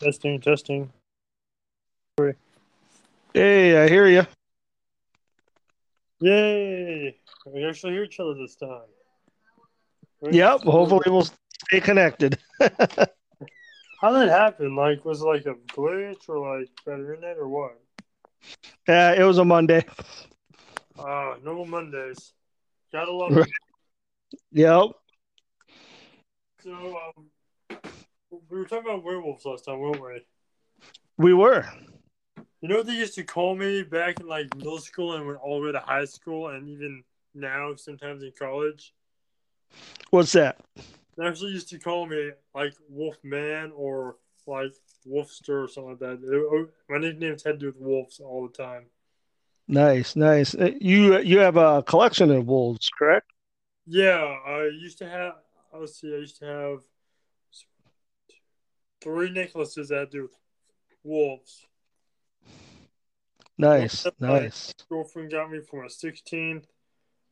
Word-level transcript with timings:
Testing, 0.00 0.40
testing. 0.40 0.92
Hey, 3.34 3.76
I 3.84 3.88
hear 3.88 4.06
you. 4.06 4.24
Yay! 6.20 7.16
We 7.46 7.64
actually 7.64 7.94
hear 7.94 8.04
each 8.04 8.20
other 8.20 8.34
this 8.34 8.54
time. 8.54 8.82
Right? 10.20 10.34
Yep. 10.34 10.60
Hopefully, 10.62 11.04
we'll 11.06 11.28
stay 11.66 11.80
connected. 11.80 12.38
How 12.60 14.12
did 14.12 14.28
that 14.28 14.28
happen? 14.28 14.76
Like, 14.76 15.04
was 15.04 15.20
it 15.20 15.26
like 15.26 15.46
a 15.46 15.54
glitch 15.54 16.28
or 16.28 16.58
like 16.58 16.68
better 16.86 17.14
internet 17.14 17.36
or 17.36 17.48
what? 17.48 17.80
Yeah, 18.86 19.14
it 19.14 19.24
was 19.24 19.38
a 19.38 19.44
Monday. 19.44 19.84
Ah, 20.96 21.36
normal 21.42 21.66
Mondays. 21.66 22.32
Gotta 22.92 23.12
love 23.12 23.32
Right. 23.32 23.48
it. 24.32 24.40
Yep. 24.52 24.90
So, 26.62 26.72
um, 26.72 27.26
we 28.30 28.58
were 28.58 28.64
talking 28.64 28.90
about 28.90 29.04
werewolves 29.04 29.44
last 29.44 29.64
time, 29.64 29.78
weren't 29.80 30.02
we? 30.02 30.26
We 31.16 31.34
were. 31.34 31.64
You 32.60 32.68
know 32.68 32.82
they 32.82 32.94
used 32.94 33.14
to 33.14 33.24
call 33.24 33.54
me 33.54 33.82
back 33.82 34.20
in 34.20 34.26
like 34.26 34.54
middle 34.56 34.78
school 34.78 35.14
and 35.14 35.26
went 35.26 35.38
all 35.38 35.60
the 35.60 35.66
way 35.66 35.72
to 35.72 35.80
high 35.80 36.04
school 36.04 36.48
and 36.48 36.68
even 36.68 37.04
now 37.34 37.74
sometimes 37.76 38.22
in 38.22 38.32
college? 38.38 38.92
What's 40.10 40.32
that? 40.32 40.58
They 41.16 41.26
actually 41.26 41.52
used 41.52 41.68
to 41.70 41.78
call 41.78 42.06
me 42.06 42.30
like 42.54 42.74
Wolfman 42.88 43.72
or 43.74 44.16
like 44.46 44.72
Wolfster 45.06 45.64
or 45.64 45.68
something 45.68 45.90
like 45.90 45.98
that. 46.00 46.20
It- 46.22 46.70
my 46.88 46.98
nicknames 46.98 47.44
had 47.44 47.52
to 47.52 47.58
do 47.58 47.66
with 47.66 47.76
wolves 47.76 48.20
all 48.20 48.48
the 48.48 48.52
time. 48.52 48.86
Nice, 49.66 50.16
nice. 50.16 50.54
Uh, 50.54 50.70
You 50.80 51.18
you 51.18 51.38
have 51.38 51.56
a 51.56 51.82
collection 51.82 52.30
of 52.30 52.46
wolves, 52.46 52.88
correct? 52.98 53.30
Yeah, 53.86 54.24
I 54.46 54.64
used 54.80 54.98
to 54.98 55.08
have. 55.08 55.34
Let's 55.72 56.00
see, 56.00 56.12
I 56.14 56.18
used 56.18 56.38
to 56.38 56.46
have 56.46 56.80
three 59.00 59.30
necklaces 59.30 59.88
that 59.88 60.10
do 60.10 60.30
wolves. 61.02 61.66
Nice, 63.56 64.06
nice. 64.20 64.72
Girlfriend 64.88 65.32
got 65.32 65.50
me 65.50 65.60
for 65.60 65.82
my 65.82 65.88
16th. 65.88 66.64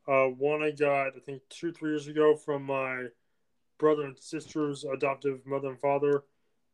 Uh, 0.08 0.26
one 0.26 0.62
I 0.62 0.70
got, 0.70 1.08
I 1.16 1.20
think, 1.24 1.42
two, 1.48 1.72
three 1.72 1.91
years 1.91 2.08
ago 2.08 2.36
from 2.36 2.64
my 2.64 3.06
brother 3.78 4.02
and 4.04 4.18
sister's 4.18 4.84
adoptive 4.84 5.46
mother 5.46 5.68
and 5.68 5.80
father. 5.80 6.24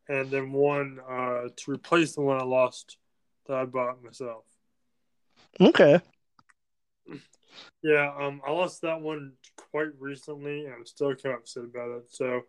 And 0.09 0.31
then 0.31 0.53
one 0.53 0.99
uh, 1.09 1.49
to 1.55 1.71
replace 1.71 2.15
the 2.15 2.23
one 2.23 2.41
I 2.41 2.45
lost 2.45 2.99
that 3.47 3.57
I 3.57 3.65
bought 3.65 4.03
myself. 4.03 4.45
Okay. 5.61 6.01
Yeah, 7.83 8.13
um, 8.19 8.41
I 8.47 8.53
lost 8.53 8.83
that 8.83 9.01
one 9.01 9.33
quite 9.57 9.91
recently, 9.99 10.65
and 10.65 10.75
I'm 10.75 10.87
still 10.87 11.15
kind 11.15 11.35
of 11.35 11.41
upset 11.41 11.65
about 11.65 11.91
it. 11.91 12.05
So 12.09 12.43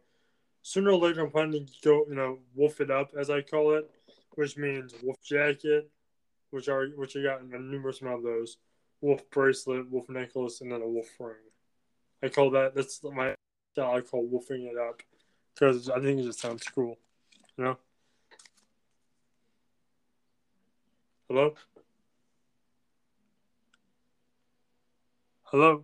sooner 0.64 0.92
or 0.92 0.98
later, 0.98 1.22
I'm 1.22 1.30
planning 1.30 1.68
to 1.68 1.74
go, 1.84 2.06
you 2.10 2.16
know, 2.16 2.40
wolf 2.56 2.82
it 2.82 2.90
up 2.90 3.12
as 3.16 3.30
I 3.30 3.42
call 3.42 3.76
it, 3.76 3.90
which 4.36 4.58
means 4.58 4.96
wolf 5.04 5.22
jacket, 5.24 5.92
which 6.50 6.70
are 6.70 6.88
which 6.88 7.16
I 7.16 7.22
got 7.22 7.42
a 7.42 7.62
numerous 7.62 8.02
amount 8.02 8.20
of 8.20 8.24
those, 8.24 8.58
wolf 9.02 9.30
bracelet, 9.30 9.92
wolf 9.92 10.10
necklace, 10.10 10.62
and 10.62 10.72
then 10.72 10.82
a 10.82 10.88
wolf 10.88 11.10
ring. 11.20 11.36
I 12.24 12.30
call 12.30 12.50
that 12.52 12.74
that's 12.74 13.04
my 13.04 13.36
style. 13.74 13.96
I 13.96 14.02
call 14.02 14.26
wolfing 14.26 14.64
it 14.64 14.78
up 14.78 15.02
because 15.54 15.90
I 15.90 16.00
think 16.00 16.20
it 16.20 16.24
just 16.24 16.40
sounds 16.40 16.64
cool, 16.64 16.98
you 17.58 17.66
know. 17.66 17.78
Hello. 21.28 21.56
Hello. 25.44 25.84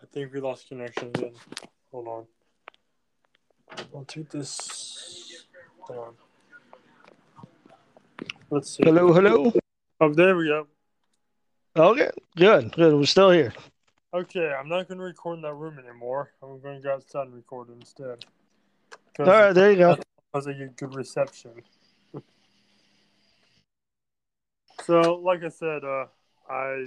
I 0.00 0.06
think 0.12 0.32
we 0.32 0.40
lost 0.40 0.68
connection 0.68 1.08
again. 1.08 1.32
Hold 1.92 2.08
on. 2.08 2.26
I'll 3.94 4.04
take 4.04 4.30
this. 4.30 5.44
Hold 5.80 5.98
on. 5.98 6.14
Let's 8.50 8.76
see. 8.76 8.82
Hello, 8.84 9.12
hello. 9.12 9.52
Oh, 10.00 10.12
there 10.12 10.36
we 10.36 10.46
go. 10.46 10.66
Okay, 11.76 12.10
good, 12.36 12.72
good. 12.72 12.94
We're 12.94 13.04
still 13.04 13.30
here. 13.30 13.52
Okay, 14.12 14.52
I'm 14.58 14.68
not 14.68 14.88
going 14.88 14.98
to 14.98 15.04
record 15.04 15.36
in 15.36 15.42
that 15.42 15.54
room 15.54 15.78
anymore. 15.78 16.32
I'm 16.42 16.60
going 16.60 16.76
to 16.76 16.82
go 16.82 16.94
outside 16.94 17.26
and 17.26 17.34
record 17.34 17.68
instead. 17.70 18.24
All 19.18 19.26
right, 19.26 19.52
there 19.52 19.70
you 19.70 19.78
go. 19.78 19.98
Because 20.32 20.48
I 20.48 20.52
get 20.52 20.76
good 20.76 20.94
reception. 20.94 21.50
so, 24.84 25.14
like 25.16 25.42
I 25.44 25.48
said, 25.48 25.84
uh, 25.84 26.06
I 26.48 26.86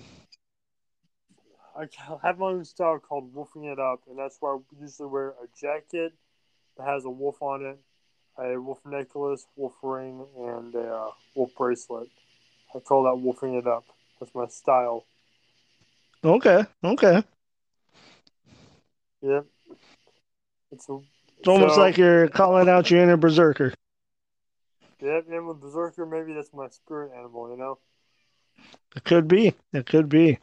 I 1.81 1.87
have 2.27 2.37
my 2.37 2.47
own 2.47 2.63
style 2.63 2.99
called 2.99 3.33
wolfing 3.33 3.63
it 3.65 3.79
up, 3.79 4.01
and 4.07 4.17
that's 4.17 4.37
why 4.39 4.51
I 4.55 4.57
usually 4.79 5.09
wear 5.09 5.29
a 5.29 5.47
jacket 5.59 6.13
that 6.77 6.85
has 6.85 7.05
a 7.05 7.09
wolf 7.09 7.41
on 7.41 7.65
it, 7.65 7.79
a 8.37 8.59
wolf 8.59 8.79
necklace, 8.85 9.47
wolf 9.55 9.73
ring, 9.81 10.23
and 10.37 10.75
a 10.75 10.79
uh, 10.93 11.11
wolf 11.35 11.51
bracelet. 11.57 12.07
I 12.75 12.79
call 12.79 13.03
that 13.03 13.15
wolfing 13.15 13.55
it 13.55 13.65
up. 13.65 13.85
That's 14.19 14.33
my 14.35 14.45
style. 14.47 15.05
Okay, 16.23 16.63
okay. 16.83 17.23
Yep. 19.23 19.45
It's 20.71 20.87
a, 20.87 20.99
It's 21.39 21.47
almost 21.47 21.75
so- 21.75 21.81
like 21.81 21.97
you're 21.97 22.27
calling 22.27 22.69
out 22.69 22.91
your 22.91 23.01
inner 23.01 23.17
berserker. 23.17 23.73
Yep, 24.99 25.25
and 25.31 25.47
with 25.47 25.59
Berserker, 25.59 26.05
maybe 26.05 26.33
that's 26.33 26.53
my 26.53 26.67
spirit 26.67 27.11
animal, 27.17 27.49
you 27.49 27.57
know? 27.57 27.79
It 28.95 29.03
could 29.03 29.27
be. 29.27 29.55
It 29.73 29.87
could 29.87 30.09
be. 30.09 30.37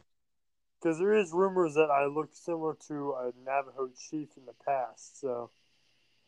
Because 0.81 0.97
there 0.97 1.13
is 1.13 1.31
rumors 1.33 1.73
that 1.73 1.89
I 1.91 2.05
look 2.05 2.29
similar 2.31 2.77
to 2.87 3.13
a 3.13 3.31
Navajo 3.45 3.89
chief 4.09 4.29
in 4.37 4.45
the 4.45 4.53
past. 4.65 5.19
So, 5.19 5.49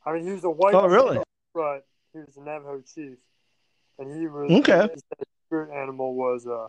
I 0.06 0.14
mean, 0.14 0.26
he 0.26 0.32
was 0.32 0.44
a 0.44 0.50
white 0.50 0.76
Oh, 0.76 0.88
really? 0.88 1.18
chief, 1.18 1.24
but 1.54 1.86
he 2.12 2.20
was 2.20 2.36
a 2.36 2.42
Navajo 2.42 2.82
chief, 2.82 3.18
and 3.98 4.20
he 4.20 4.28
was 4.28 4.52
Okay. 4.52 4.90
His 4.94 5.04
spirit 5.48 5.72
animal 5.72 6.16
was 6.16 6.46
a 6.46 6.68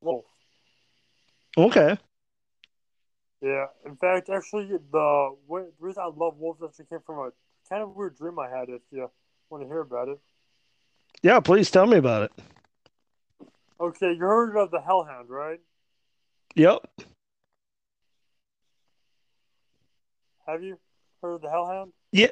wolf. 0.00 0.24
Okay. 1.56 1.98
Yeah, 3.40 3.66
in 3.84 3.96
fact, 3.96 4.30
actually, 4.30 4.66
the, 4.66 5.36
the 5.48 5.70
reason 5.78 6.02
I 6.02 6.06
love 6.06 6.38
wolves 6.38 6.62
actually 6.62 6.86
came 6.86 7.00
from 7.06 7.18
a 7.18 7.30
kind 7.68 7.82
of 7.82 7.94
weird 7.94 8.16
dream 8.16 8.38
I 8.38 8.48
had. 8.48 8.68
If 8.68 8.82
you 8.90 9.10
want 9.50 9.62
to 9.62 9.68
hear 9.68 9.80
about 9.80 10.08
it. 10.08 10.18
Yeah, 11.22 11.40
please 11.40 11.70
tell 11.70 11.86
me 11.86 11.98
about 11.98 12.24
it. 12.24 12.32
Okay, 13.80 14.12
you 14.12 14.20
heard 14.20 14.56
of 14.56 14.70
the 14.70 14.80
Hellhound, 14.80 15.28
right? 15.28 15.60
Yep. 16.58 16.84
Have 20.44 20.60
you 20.64 20.76
heard 21.22 21.34
of 21.34 21.42
the 21.42 21.50
Hellhound? 21.50 21.92
Yeah. 22.10 22.30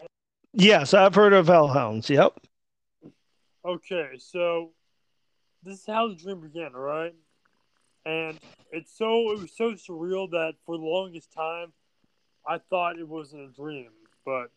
Yes, 0.53 0.95
I've 0.95 1.15
heard 1.15 1.33
of 1.33 1.47
hellhounds. 1.47 2.11
Yep. 2.11 2.33
Okay, 3.65 4.13
so 4.19 4.73
this 5.63 5.79
is 5.79 5.87
how 5.87 6.09
the 6.09 6.17
dream 6.17 6.41
began, 6.41 6.73
right? 6.73 7.15
And 8.05 8.39
it's 8.73 8.97
so 8.97 9.33
it 9.33 9.39
was 9.39 9.53
so 9.55 9.73
surreal 9.75 10.29
that 10.31 10.55
for 10.65 10.77
the 10.77 10.85
longest 10.85 11.33
time 11.33 11.73
I 12.49 12.59
thought 12.59 12.99
it 12.99 13.07
wasn't 13.07 13.51
a 13.51 13.53
dream, 13.53 13.91
but 14.25 14.51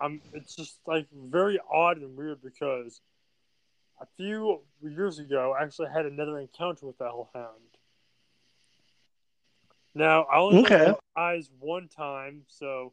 I'm 0.00 0.20
it's 0.32 0.54
just 0.54 0.78
like 0.86 1.06
very 1.12 1.58
odd 1.72 1.96
and 1.98 2.16
weird 2.16 2.42
because 2.42 3.00
a 4.00 4.06
few 4.16 4.60
years 4.82 5.18
ago 5.18 5.56
I 5.58 5.64
actually 5.64 5.88
had 5.88 6.06
another 6.06 6.38
encounter 6.38 6.86
with 6.86 6.98
the 6.98 7.04
hellhound. 7.04 7.73
Now 9.94 10.24
I 10.24 10.38
only 10.38 10.64
Okay. 10.64 10.92
eyes 11.16 11.50
one 11.60 11.88
time, 11.88 12.42
so 12.48 12.92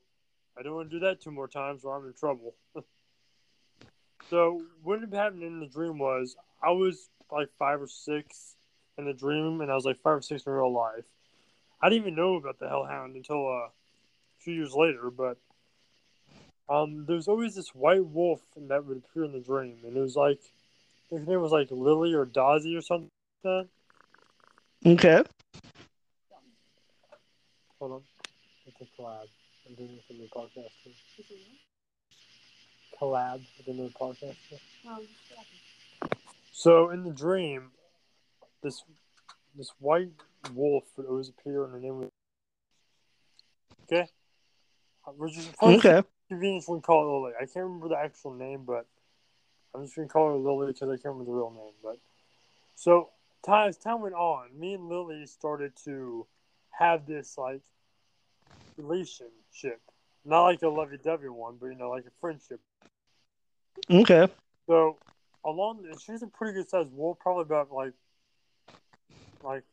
I 0.58 0.62
don't 0.62 0.76
want 0.76 0.92
to 0.92 1.00
do 1.00 1.06
that 1.06 1.22
two 1.22 1.32
more 1.32 1.48
times 1.48 1.84
or 1.84 1.98
I'm 1.98 2.06
in 2.06 2.14
trouble. 2.14 2.56
So 4.30 4.62
what 4.82 5.02
had 5.02 5.14
happened 5.14 5.44
in 5.44 5.60
the 5.60 5.68
dream 5.68 6.00
was 6.00 6.38
I 6.64 6.72
was 6.72 7.10
like 7.30 7.50
five 7.60 7.82
or 7.82 7.88
six 7.88 8.56
in 8.98 9.06
the 9.06 9.14
dream, 9.14 9.60
and 9.60 9.70
I 9.70 9.76
was 9.76 9.84
like 9.86 9.98
five 10.00 10.18
or 10.18 10.22
six 10.22 10.44
in 10.46 10.54
real 10.54 10.72
life. 10.72 11.04
I 11.82 11.90
didn't 11.90 12.04
even 12.04 12.16
know 12.16 12.36
about 12.36 12.58
the 12.60 12.70
Hellhound 12.70 13.16
until 13.18 13.46
uh, 13.48 13.68
a 13.68 13.72
few 14.40 14.54
years 14.54 14.74
later, 14.74 15.10
but 15.12 15.38
um, 16.70 17.06
there's 17.08 17.28
always 17.28 17.56
this 17.56 17.76
white 17.76 18.06
wolf 18.06 18.42
that 18.56 18.86
would 18.86 18.98
appear 18.98 19.26
in 19.26 19.34
the 19.34 19.40
dream, 19.42 19.80
and 19.84 19.98
it 19.98 20.00
was 20.00 20.16
like 20.16 20.40
her 21.10 21.20
name 21.20 21.42
was 21.42 21.52
like 21.52 21.70
Lily 21.72 22.14
or 22.14 22.26
Dazzy 22.26 22.78
or 22.78 22.82
something 22.82 23.10
like 23.44 23.44
that. 23.44 23.68
Okay. 24.86 25.24
Hold 27.82 27.94
on, 27.94 28.02
it's 28.68 28.80
a 28.80 29.02
collab. 29.02 29.26
I'm 29.68 29.74
doing 29.74 29.96
this 29.96 30.06
in 30.12 30.20
the 30.20 30.26
podcast. 30.26 30.70
Too. 31.18 31.24
Collab 33.02 33.42
with 33.58 33.68
another 33.76 33.90
podcast. 33.90 34.36
Too. 34.48 34.60
So 36.52 36.92
in 36.92 37.04
the 37.04 37.10
dream, 37.10 37.72
this 38.62 38.84
this 39.56 39.72
white 39.80 40.12
wolf 40.54 40.84
would 40.96 41.08
always 41.08 41.30
appear, 41.30 41.64
and 41.64 41.74
her 41.74 41.80
name 41.80 41.98
was 41.98 42.10
okay. 43.92 44.08
Uh, 45.08 45.14
We're 45.18 45.30
just 45.30 45.50
Okay. 45.60 46.04
convenience, 46.30 46.68
we 46.70 46.82
call 46.82 47.02
it 47.02 47.12
Lily. 47.20 47.34
I 47.36 47.46
can't 47.48 47.66
remember 47.66 47.88
the 47.88 47.98
actual 47.98 48.36
name, 48.36 48.64
but 48.64 48.86
I'm 49.74 49.84
just 49.86 49.96
gonna 49.96 50.08
call 50.08 50.28
her 50.30 50.38
Lily 50.38 50.68
because 50.68 50.88
I 50.88 50.98
can't 51.02 51.16
remember 51.16 51.32
the 51.32 51.36
real 51.36 51.50
name. 51.50 51.74
But 51.82 51.98
so 52.76 53.10
time 53.44 53.70
as 53.70 53.78
time 53.80 54.02
went 54.02 54.14
on, 54.14 54.50
me 54.60 54.76
and 54.76 54.88
Lily 54.88 55.26
started 55.26 55.76
to 55.86 56.28
have 56.82 57.06
this 57.06 57.38
like 57.38 57.62
relationship, 58.78 59.80
not 60.26 60.44
like 60.44 60.62
a 60.64 60.68
lovey-dovey 60.68 61.30
one, 61.30 61.58
but 61.60 61.68
you 61.68 61.76
know, 61.76 61.90
like 61.90 62.06
a 62.06 62.12
friendship. 62.20 62.60
Okay. 63.90 64.28
So 64.68 64.98
along, 65.46 65.86
she's 66.04 66.24
a 66.24 66.28
pretty 66.28 66.54
good 66.54 66.70
sized 66.70 66.92
wolf, 66.92 67.20
probably 67.20 67.44
about 67.44 67.72
like, 67.72 67.94
like 69.44 69.64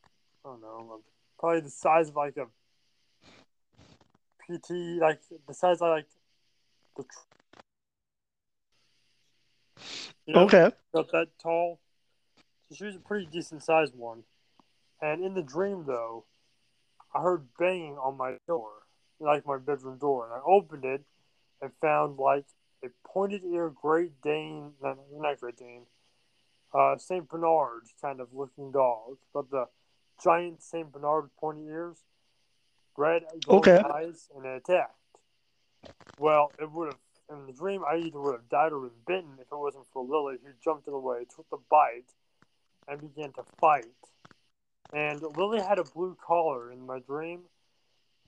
I 0.45 0.51
don't 0.51 0.61
know, 0.61 1.01
probably 1.39 1.61
the 1.61 1.71
size 1.71 2.11
of 2.11 2.17
like 2.17 2.37
a 2.37 2.47
PT, 4.45 5.01
like 5.01 5.21
the 5.47 5.55
size 5.55 5.81
of 5.81 5.89
like 5.89 6.07
the. 6.97 7.05
You 10.27 10.35
know, 10.35 10.43
Okay. 10.43 10.71
About 10.93 11.11
that 11.13 11.29
tall. 11.43 11.81
So 12.69 12.75
she 12.75 12.85
was 12.85 12.97
a 12.97 12.99
pretty 12.99 13.27
decent 13.27 13.63
sized 13.63 13.95
one. 13.97 14.25
And 15.01 15.25
in 15.25 15.33
the 15.33 15.43
dream, 15.43 15.85
though, 15.87 16.25
I 17.15 17.23
heard 17.23 17.49
banging 17.59 17.97
on 17.97 18.17
my 18.17 18.37
door, 18.47 18.71
like 19.21 19.47
my 19.47 19.59
bedroom 19.59 19.99
door, 19.99 20.27
and 20.27 20.35
I 20.35 20.41
opened 20.47 20.85
it 20.85 21.03
and 21.61 21.73
found 21.81 22.19
like 22.19 22.45
a 22.85 22.89
pointed 23.07 23.45
ear 23.45 23.71
Great 23.71 24.21
Dane, 24.23 24.73
not, 24.83 24.99
not 25.13 25.41
Great 25.41 25.57
Dane, 25.57 25.87
uh, 26.75 26.97
Saint 26.99 27.29
Bernard 27.29 27.85
kind 28.01 28.21
of 28.21 28.29
looking 28.33 28.71
dog, 28.71 29.17
but 29.33 29.51
the 29.51 29.67
giant 30.23 30.63
Saint 30.63 30.93
Bernard 30.93 31.25
with 31.25 31.37
pointy 31.37 31.67
ears, 31.67 31.99
red 32.97 33.23
Okay. 33.49 33.79
eyes, 33.79 34.29
and 34.37 34.45
it 34.45 34.63
attacked. 34.69 34.95
Well, 36.19 36.53
it 36.61 36.71
would 36.71 36.89
have 36.89 36.97
in 37.31 37.47
the 37.47 37.53
dream. 37.53 37.85
I 37.89 37.97
either 37.97 38.21
would 38.21 38.33
have 38.33 38.49
died 38.49 38.73
or 38.73 38.81
been 38.81 38.91
bitten 39.07 39.33
if 39.41 39.53
it 39.53 39.57
wasn't 39.59 39.87
for 39.93 40.03
Lily, 40.05 40.37
who 40.43 40.51
jumped 40.63 40.87
in 40.87 40.93
the 40.93 40.99
way, 40.99 41.25
took 41.25 41.49
the 41.51 41.59
bite, 41.71 42.13
and 42.89 43.01
began 43.01 43.33
to 43.35 43.43
fight. 43.61 43.85
And 44.93 45.21
Lily 45.37 45.61
had 45.61 45.79
a 45.79 45.85
blue 45.85 46.17
collar 46.25 46.73
in 46.73 46.87
my 46.87 46.99
dream, 47.01 47.41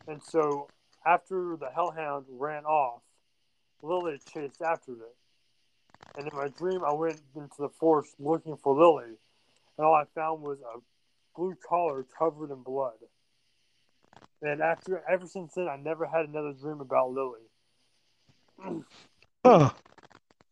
and 0.07 0.23
so 0.23 0.69
after 1.07 1.57
the 1.57 1.71
hellhound 1.71 2.27
ran 2.29 2.65
off, 2.65 3.01
Lily 3.83 4.19
chased 4.33 4.61
after 4.61 4.93
it. 4.93 5.17
And 6.17 6.27
in 6.27 6.37
my 6.37 6.49
dream, 6.49 6.85
I 6.85 6.93
went 6.93 7.21
into 7.35 7.57
the 7.59 7.69
forest 7.69 8.15
looking 8.19 8.57
for 8.57 8.75
Lily, 8.75 9.17
and 9.79 9.87
all 9.87 9.95
I 9.95 10.05
found 10.15 10.43
was 10.43 10.59
a 10.61 10.81
blue 11.35 11.57
collar 11.67 12.05
covered 12.19 12.51
in 12.51 12.62
blood. 12.62 12.99
And 14.43 14.61
after 14.61 15.03
ever 15.09 15.27
since 15.27 15.55
then, 15.55 15.69
I 15.69 15.77
never 15.77 16.07
had 16.07 16.27
another 16.27 16.53
dream 16.53 16.81
about 16.81 17.12
Lily. 17.12 17.41
Huh. 19.45 19.71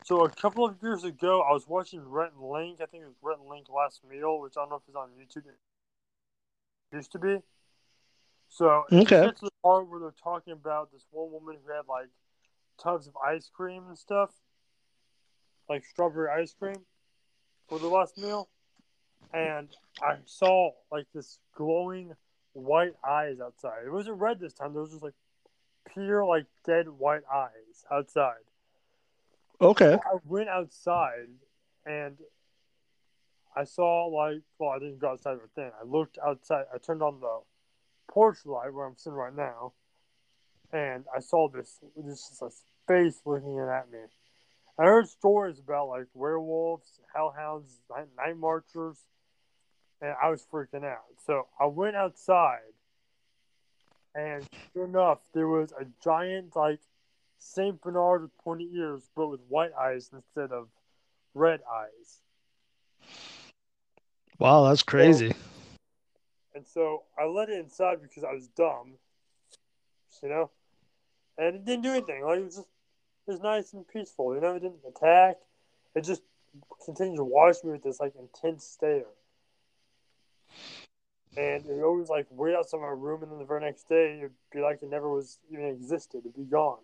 So 0.05 0.25
a 0.25 0.31
couple 0.31 0.65
of 0.65 0.77
years 0.83 1.05
ago, 1.05 1.43
I 1.43 1.53
was 1.53 1.69
watching 1.69 2.01
Rhett 2.01 2.33
and 2.33 2.51
Link. 2.51 2.81
I 2.81 2.87
think 2.87 3.03
it 3.03 3.07
was 3.09 3.17
Rhett 3.21 3.41
and 3.41 3.47
Link 3.51 3.67
Last 3.69 4.01
Meal, 4.11 4.41
which 4.41 4.55
I 4.57 4.63
don't 4.63 4.71
know 4.71 4.77
if 4.77 4.83
it's 4.89 4.97
on 4.97 5.11
YouTube. 5.11 5.53
Used 6.93 7.13
to 7.13 7.19
be. 7.19 7.43
So 8.49 8.85
Okay. 8.91 9.31
to 9.31 9.45
the 9.45 9.51
part 9.63 9.87
where 9.89 10.01
they're 10.01 10.15
talking 10.23 10.53
about 10.53 10.91
this 10.91 11.05
one 11.11 11.31
woman 11.31 11.57
who 11.65 11.73
had 11.73 11.87
like 11.89 12.09
tubs 12.83 13.07
of 13.07 13.17
ice 13.17 13.51
cream 13.53 13.85
and 13.89 13.99
stuff, 13.99 14.31
like 15.69 15.85
strawberry 15.85 16.31
ice 16.31 16.55
cream, 16.55 16.87
for 17.69 17.79
the 17.79 17.89
last 17.89 18.17
meal, 18.17 18.49
and 19.35 19.69
I 20.03 20.17
saw 20.25 20.73
like 20.91 21.07
this 21.15 21.39
glowing 21.55 22.15
white 22.55 22.95
eyes 23.07 23.39
outside. 23.41 23.85
It 23.85 23.93
wasn't 23.93 24.19
red 24.19 24.41
this 24.41 24.55
time. 24.55 24.73
There 24.73 24.83
was 24.83 24.93
just 24.93 25.03
like 25.03 25.15
pure 25.93 26.25
like 26.25 26.47
dead 26.65 26.89
white 26.89 27.23
eyes 27.33 27.85
outside. 27.93 28.45
Okay. 29.61 29.95
I 29.95 30.19
went 30.25 30.49
outside 30.49 31.29
and 31.85 32.17
I 33.59 33.65
saw 33.65 34.07
like 34.07 34.43
well 34.59 34.71
I 34.71 34.79
didn't 34.79 35.01
go 35.01 35.09
outside 35.09 35.33
right 35.33 35.51
then. 35.57 35.71
I 35.81 35.85
looked 35.85 36.17
outside 36.25 36.65
I 36.73 36.79
turned 36.79 37.03
on 37.03 37.21
the 37.21 37.41
porch 38.09 38.47
light 38.47 38.73
where 38.73 38.87
I'm 38.87 38.97
sitting 38.97 39.17
right 39.17 39.35
now 39.35 39.73
and 40.73 41.05
I 41.15 41.19
saw 41.21 41.49
this 41.49 41.81
this 41.97 42.31
is 42.31 42.41
a 42.41 42.51
face 42.87 43.21
looking 43.25 43.59
at 43.59 43.91
me. 43.91 43.99
I 44.79 44.85
heard 44.85 45.09
stories 45.09 45.59
about 45.59 45.89
like 45.89 46.07
werewolves, 46.15 47.01
hellhounds, 47.13 47.81
night, 47.91 48.07
night 48.17 48.37
marchers, 48.37 48.97
and 50.01 50.15
I 50.23 50.31
was 50.31 50.47
freaking 50.53 50.85
out. 50.85 51.19
So 51.27 51.49
I 51.61 51.67
went 51.67 51.97
outside 51.97 52.75
and 54.15 54.47
sure 54.73 54.85
enough 54.85 55.19
there 55.35 55.49
was 55.49 55.73
a 55.73 55.85
giant 56.03 56.55
like 56.55 56.79
Saint 57.39 57.81
Bernard 57.81 58.23
with 58.23 58.39
pointy 58.39 58.71
ears, 58.75 59.03
but 59.17 59.29
with 59.29 59.41
white 59.49 59.73
eyes 59.79 60.11
instead 60.13 60.53
of 60.53 60.69
red 61.35 61.61
eyes. 61.69 62.21
Wow, 64.39 64.69
that's 64.69 64.83
crazy. 64.83 65.35
And 66.55 66.67
so 66.67 67.03
I 67.19 67.25
let 67.25 67.49
it 67.49 67.59
inside 67.59 68.03
because 68.03 68.25
I 68.25 68.33
was 68.33 68.49
dumb, 68.49 68.95
you 70.23 70.29
know. 70.29 70.51
And 71.37 71.55
it 71.57 71.65
didn't 71.65 71.83
do 71.83 71.91
anything. 71.91 72.25
Like 72.25 72.39
it 72.39 72.45
was 72.45 72.57
just, 72.57 72.69
it 73.27 73.31
was 73.33 73.41
nice 73.41 73.73
and 73.73 73.87
peaceful. 73.87 74.35
You 74.35 74.41
know, 74.41 74.55
it 74.55 74.61
didn't 74.61 74.81
attack. 74.89 75.37
It 75.95 76.03
just 76.03 76.23
continued 76.85 77.17
to 77.17 77.25
watch 77.25 77.57
me 77.65 77.73
with 77.73 77.83
this 77.83 78.01
like 78.01 78.15
intense 78.19 78.65
stare. 78.65 79.05
And 81.37 81.65
it 81.67 81.83
always 81.83 82.09
like 82.09 82.27
wait 82.31 82.57
outside 82.57 82.81
my 82.81 82.89
room, 82.89 83.23
and 83.23 83.31
then 83.31 83.39
the 83.39 83.45
very 83.45 83.61
next 83.61 83.89
day 83.89 84.19
it'd 84.19 84.33
be 84.53 84.61
like 84.61 84.83
it 84.83 84.91
never 84.91 85.09
was 85.09 85.39
even 85.53 85.67
existed. 85.67 86.21
It'd 86.25 86.35
be 86.35 86.45
gone. 86.45 86.79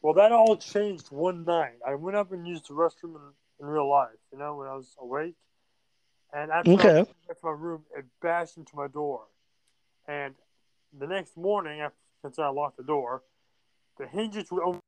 Well, 0.00 0.14
that 0.14 0.32
all 0.32 0.56
changed 0.56 1.08
one 1.10 1.44
night. 1.44 1.78
I 1.86 1.94
went 1.96 2.16
up 2.16 2.32
and 2.32 2.46
used 2.46 2.68
the 2.68 2.74
restroom 2.74 3.16
in, 3.16 3.32
in 3.60 3.66
real 3.66 3.88
life. 3.90 4.16
You 4.32 4.38
know, 4.38 4.56
when 4.56 4.68
I 4.68 4.74
was 4.74 4.94
awake. 5.00 5.34
And 6.32 6.50
after 6.50 6.70
I 6.70 6.74
Okay. 6.74 6.94
went 6.96 7.26
back 7.28 7.40
to 7.40 7.46
my 7.46 7.50
room, 7.52 7.84
it 7.96 8.04
bashed 8.20 8.56
into 8.56 8.76
my 8.76 8.88
door. 8.88 9.22
And 10.06 10.34
the 10.96 11.06
next 11.06 11.36
morning, 11.36 11.80
after 11.80 11.96
since 12.22 12.38
I 12.38 12.48
locked 12.48 12.76
the 12.76 12.82
door, 12.82 13.22
the 13.98 14.06
hinges 14.06 14.50
would 14.50 14.62
open. 14.62 14.80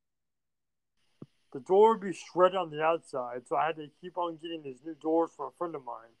The 1.53 1.59
door 1.59 1.91
would 1.91 2.01
be 2.01 2.13
shredded 2.13 2.57
on 2.57 2.69
the 2.69 2.83
outside, 2.83 3.47
so 3.47 3.55
I 3.55 3.67
had 3.67 3.77
to 3.77 3.89
keep 4.01 4.17
on 4.17 4.37
getting 4.41 4.61
these 4.61 4.79
new 4.85 4.95
doors 4.95 5.31
from 5.35 5.47
a 5.47 5.51
friend 5.57 5.73
of 5.73 5.83
mine 5.83 6.11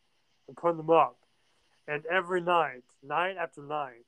and 0.47 0.57
putting 0.57 0.77
them 0.77 0.89
up. 0.89 1.17
And 1.87 2.05
every 2.05 2.41
night, 2.41 2.83
night 3.03 3.35
after 3.37 3.61
night, 3.61 4.05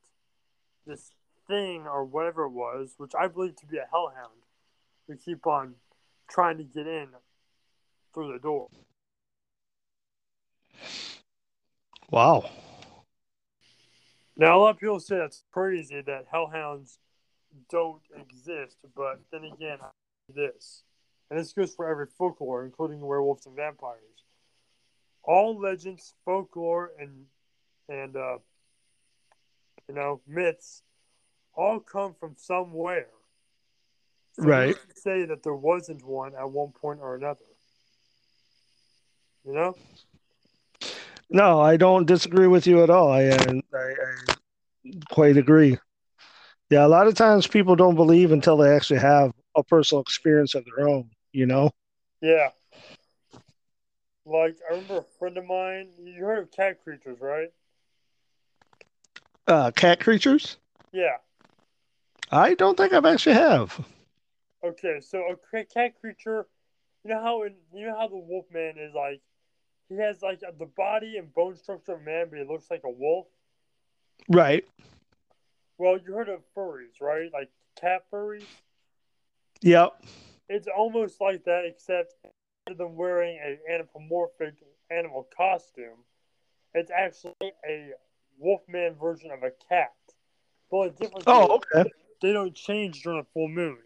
this 0.86 1.12
thing 1.48 1.86
or 1.86 2.04
whatever 2.06 2.44
it 2.46 2.52
was, 2.52 2.94
which 2.98 3.14
I 3.18 3.28
believe 3.28 3.56
to 3.58 3.66
be 3.66 3.78
a 3.78 3.88
hellhound, 3.90 4.46
would 5.08 5.24
keep 5.24 5.46
on 5.46 5.76
trying 6.30 6.58
to 6.58 6.64
get 6.64 6.88
in 6.88 7.10
through 8.14 8.34
the 8.34 8.40
door. 8.40 8.68
Wow. 12.10 12.50
Now, 14.38 14.58
a 14.58 14.60
lot 14.60 14.70
of 14.72 14.80
people 14.80 15.00
say 15.00 15.18
that's 15.18 15.44
crazy 15.52 16.02
that 16.02 16.26
hellhounds 16.32 17.00
don't 17.70 18.02
exist, 18.16 18.78
but 18.96 19.20
then 19.32 19.44
again, 19.44 19.78
this, 20.34 20.84
and 21.30 21.40
this 21.40 21.54
goes 21.54 21.74
for 21.74 21.88
every 21.88 22.08
folklore, 22.18 22.66
including 22.66 23.02
werewolves 23.02 23.46
and 23.46 23.56
vampires. 23.56 24.26
All 25.24 25.60
legends, 25.60 26.16
folklore, 26.26 26.92
and 27.00 27.26
and 27.88 28.16
uh, 28.16 28.38
you 29.88 29.94
know 29.96 30.22
myths 30.28 30.82
all 31.54 31.80
come 31.80 32.16
from 32.20 32.36
somewhere. 32.38 33.08
So 34.34 34.44
Right. 34.44 34.78
say 34.96 35.26
that 35.26 35.44
there 35.44 35.54
wasn't 35.54 36.04
one 36.04 36.34
at 36.36 36.50
one 36.50 36.72
point 36.72 37.00
or 37.02 37.16
another. 37.16 37.46
You 39.46 39.54
know? 39.54 39.76
No, 41.32 41.62
I 41.62 41.78
don't 41.78 42.06
disagree 42.06 42.48
with 42.48 42.68
you 42.68 42.84
at 42.84 42.90
all. 42.90 43.12
I, 43.12 43.26
uh, 43.28 43.54
I, 43.74 43.78
I 43.78 44.92
quite 45.10 45.38
agree. 45.38 45.78
Yeah, 46.70 46.86
a 46.86 46.90
lot 46.90 47.08
of 47.08 47.16
times 47.16 47.48
people 47.48 47.76
don't 47.76 47.96
believe 47.96 48.32
until 48.32 48.58
they 48.58 48.74
actually 48.74 49.00
have 49.00 49.32
a 49.56 49.64
personal 49.64 50.02
experience 50.02 50.56
of 50.56 50.66
their 50.66 50.88
own, 50.88 51.10
you 51.32 51.46
know? 51.46 51.72
Yeah. 52.22 52.50
Like 54.26 54.58
I 54.70 54.74
remember 54.74 55.00
a 55.00 55.04
friend 55.04 55.38
of 55.38 55.46
mine. 55.46 55.90
You 56.04 56.24
heard 56.24 56.40
of 56.40 56.52
cat 56.52 56.84
creatures, 56.84 57.20
right? 57.20 57.52
Uh, 59.48 59.72
cat 59.72 60.00
creatures? 60.00 60.58
Yeah. 60.92 61.18
I 62.32 62.54
don't 62.54 62.78
think 62.78 62.94
I've 62.94 63.06
actually 63.06 63.36
have. 63.36 63.84
Okay, 64.64 65.00
so 65.02 65.24
a 65.54 65.64
cat 65.66 66.00
creature. 66.00 66.48
You 67.04 67.10
know 67.12 67.22
how 67.22 67.44
in 67.44 67.56
you 67.74 67.88
know 67.88 67.98
how 67.98 68.08
the 68.08 68.18
wolf 68.18 68.46
man 68.52 68.78
is 68.78 68.94
like. 68.94 69.22
He 69.92 69.98
has 69.98 70.22
like 70.22 70.40
the 70.40 70.66
body 70.66 71.18
and 71.18 71.34
bone 71.34 71.58
structure 71.58 71.96
of 71.96 72.04
man, 72.04 72.28
but 72.30 72.40
he 72.40 72.46
looks 72.46 72.72
like 72.72 72.84
a 72.86 72.90
wolf. 72.90 73.28
Right. 74.30 74.66
Well, 75.78 75.98
you 75.98 76.14
heard 76.14 76.30
of 76.30 76.40
furries, 76.56 77.02
right? 77.02 77.30
Like 77.34 77.50
cat 77.80 78.06
furries. 78.10 78.46
Yep. 79.60 80.02
It's 80.48 80.68
almost 80.74 81.20
like 81.20 81.44
that, 81.44 81.66
except 81.66 82.14
rather 82.70 82.78
than 82.78 82.96
wearing 82.96 83.38
an 83.44 83.58
anthropomorphic 83.70 84.54
animal 84.90 85.28
costume, 85.36 86.06
it's 86.74 86.90
actually 86.90 87.52
a 87.68 87.90
wolfman 88.40 88.96
version 88.96 89.30
of 89.30 89.44
a 89.44 89.52
cat. 89.68 89.92
But 90.72 90.98
the 90.98 91.04
difference 91.04 91.26
Oh, 91.28 91.60
okay. 91.76 91.90
they 92.22 92.32
don't 92.32 92.56
change 92.56 93.04
during 93.04 93.20
a 93.20 93.26
full 93.34 93.50
moon. 93.50 93.80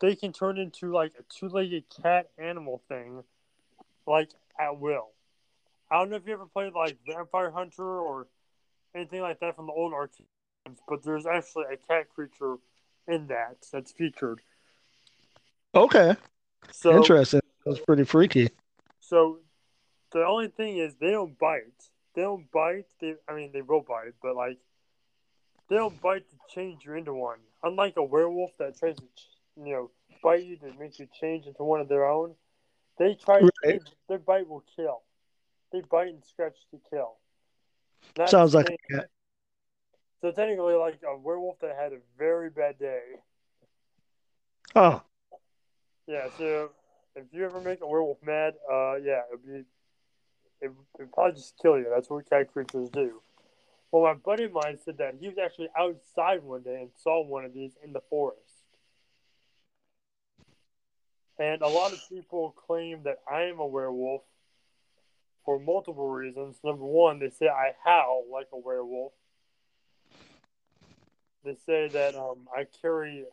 They 0.00 0.16
can 0.16 0.32
turn 0.32 0.56
into 0.56 0.94
like 0.94 1.12
a 1.18 1.22
two-legged 1.28 1.84
cat 2.02 2.30
animal 2.38 2.80
thing, 2.88 3.22
like 4.06 4.30
at 4.58 4.80
will. 4.80 5.10
I 5.92 5.98
don't 5.98 6.08
know 6.08 6.16
if 6.16 6.26
you 6.26 6.32
ever 6.32 6.46
played 6.46 6.72
like 6.72 6.96
Vampire 7.06 7.50
Hunter 7.50 7.84
or 7.84 8.26
anything 8.94 9.20
like 9.20 9.40
that 9.40 9.56
from 9.56 9.66
the 9.66 9.72
old 9.72 9.92
arcade 9.92 10.26
games, 10.64 10.78
but 10.88 11.02
there's 11.02 11.26
actually 11.26 11.64
a 11.70 11.76
cat 11.76 12.08
creature 12.14 12.56
in 13.06 13.26
that 13.26 13.56
that's 13.70 13.92
featured. 13.92 14.40
Okay. 15.74 16.16
So 16.70 16.96
Interesting. 16.96 17.40
That's 17.66 17.80
pretty 17.80 18.04
freaky. 18.04 18.48
So 19.00 19.40
the 20.12 20.24
only 20.24 20.48
thing 20.48 20.78
is 20.78 20.94
they 20.94 21.10
don't 21.10 21.38
bite. 21.38 21.90
They 22.14 22.22
don't 22.22 22.50
bite. 22.50 22.86
They 22.98 23.14
I 23.28 23.34
mean 23.34 23.50
they 23.52 23.60
will 23.60 23.84
bite, 23.86 24.14
but 24.22 24.34
like 24.34 24.56
they 25.68 25.76
don't 25.76 26.00
bite 26.00 26.24
to 26.30 26.36
change 26.54 26.86
you 26.86 26.94
into 26.94 27.12
one. 27.12 27.38
Unlike 27.62 27.98
a 27.98 28.02
werewolf 28.02 28.52
that 28.58 28.78
tries 28.78 28.96
to 28.96 29.04
you 29.62 29.72
know 29.72 29.90
bite 30.22 30.44
you 30.44 30.56
to 30.56 30.72
make 30.78 30.98
you 30.98 31.06
change 31.20 31.46
into 31.46 31.64
one 31.64 31.82
of 31.82 31.88
their 31.88 32.06
own. 32.06 32.34
They 32.98 33.14
try. 33.14 33.40
Right. 33.40 33.50
They, 33.62 33.80
their 34.08 34.18
bite 34.18 34.48
will 34.48 34.64
kill. 34.74 35.02
They 35.72 35.80
bite 35.80 36.08
and 36.08 36.24
scratch 36.24 36.56
to 36.70 36.80
kill. 36.90 37.16
Not 38.18 38.30
Sounds 38.30 38.54
like 38.54 38.68
a 38.68 38.92
cat. 38.92 39.08
so 40.20 40.30
technically 40.30 40.74
like 40.74 41.00
a 41.06 41.16
werewolf 41.16 41.58
that 41.60 41.76
had 41.76 41.92
a 41.92 41.98
very 42.18 42.50
bad 42.50 42.78
day. 42.78 43.00
Oh, 44.74 45.02
Yeah, 46.06 46.28
so 46.38 46.70
if 47.16 47.24
you 47.32 47.44
ever 47.44 47.60
make 47.60 47.80
a 47.80 47.86
werewolf 47.86 48.18
mad, 48.22 48.54
uh, 48.70 48.96
yeah, 48.96 49.22
it'd 49.32 49.46
be, 49.46 49.64
it 50.60 50.72
would 50.98 51.12
probably 51.12 51.32
just 51.32 51.58
kill 51.60 51.78
you. 51.78 51.86
That's 51.92 52.08
what 52.10 52.28
cat 52.28 52.52
creatures 52.52 52.90
do. 52.90 53.22
Well, 53.90 54.02
my 54.02 54.14
buddy 54.14 54.44
of 54.44 54.52
mine 54.52 54.78
said 54.82 54.98
that 54.98 55.16
he 55.20 55.28
was 55.28 55.36
actually 55.38 55.68
outside 55.78 56.42
one 56.42 56.62
day 56.62 56.80
and 56.80 56.90
saw 57.02 57.22
one 57.22 57.44
of 57.44 57.52
these 57.52 57.72
in 57.84 57.92
the 57.92 58.00
forest. 58.08 58.40
And 61.38 61.60
a 61.60 61.68
lot 61.68 61.92
of 61.92 61.98
people 62.08 62.54
claim 62.66 63.02
that 63.04 63.18
I 63.30 63.42
am 63.42 63.58
a 63.58 63.66
werewolf 63.66 64.22
for 65.44 65.58
multiple 65.58 66.08
reasons. 66.08 66.56
Number 66.64 66.84
one, 66.84 67.18
they 67.18 67.30
say 67.30 67.48
I 67.48 67.72
howl 67.84 68.24
like 68.32 68.48
a 68.52 68.58
werewolf. 68.58 69.12
They 71.44 71.56
say 71.66 71.88
that 71.88 72.14
um, 72.14 72.46
I 72.56 72.66
carry 72.80 73.24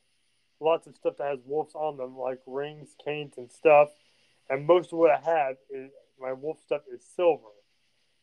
lots 0.59 0.87
of 0.87 0.95
stuff 0.95 1.17
that 1.17 1.29
has 1.29 1.39
wolves 1.45 1.75
on 1.75 1.97
them, 1.97 2.17
like 2.17 2.39
rings, 2.45 2.95
canes, 3.03 3.35
and 3.37 3.51
stuff. 3.51 3.89
And 4.49 4.65
most 4.65 4.91
of 4.91 4.99
what 4.99 5.11
I 5.11 5.19
have 5.19 5.57
is 5.69 5.91
my 6.19 6.33
wolf 6.33 6.59
stuff 6.65 6.81
is 6.93 7.03
silver, 7.15 7.43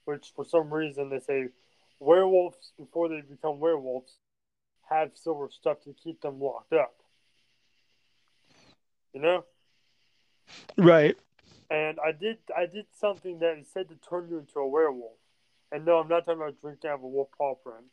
which 0.05 0.33
for 0.35 0.45
some 0.45 0.73
reason 0.73 1.09
they 1.09 1.21
say 1.21 1.49
werewolves 2.01 2.73
before 2.77 3.09
they 3.09 3.21
become 3.21 3.61
werewolves 3.61 4.17
have 4.89 5.11
silver 5.15 5.49
stuff 5.51 5.79
to 5.85 5.95
keep 6.03 6.21
them 6.21 6.41
locked 6.41 6.73
up. 6.73 6.95
You 9.13 9.21
know? 9.21 9.45
right. 10.77 11.17
And 11.71 11.99
I 12.05 12.13
did 12.13 12.39
I 12.57 12.67
did 12.67 12.87
something 12.99 13.41
that 13.41 13.59
is 13.59 13.67
said 13.73 13.89
to 13.89 13.97
turn 13.97 14.29
you 14.31 14.39
into 14.39 14.59
a 14.59 14.69
werewolf. 14.69 15.19
And 15.73 15.85
no, 15.85 15.99
I'm 15.99 16.09
not 16.09 16.25
talking 16.25 16.41
about 16.41 16.61
drinking 16.61 16.91
out 16.91 16.97
of 16.97 17.03
a 17.03 17.09
wolf 17.09 17.29
paw 17.37 17.55
print. 17.55 17.87